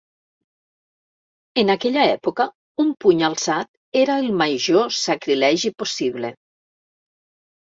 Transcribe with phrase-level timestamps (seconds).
[1.63, 2.47] En aquella època
[2.85, 6.35] un puny alçat era el major sacrilegi possible.